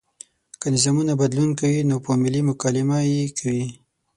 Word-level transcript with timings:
که 0.59 0.67
نظامونه 0.73 1.13
بدلون 1.21 1.49
کوي 1.59 1.77
نو 1.89 1.95
په 2.05 2.11
ملي 2.23 2.41
مکالمه 2.49 2.97
یې 3.11 3.21
کوي. 3.39 3.65